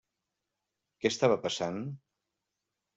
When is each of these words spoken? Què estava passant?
Què 1.03 1.13
estava 1.15 1.39
passant? 1.47 1.81